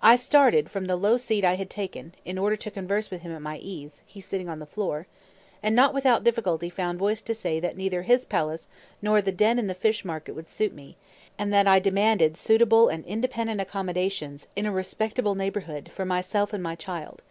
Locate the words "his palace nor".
8.02-9.20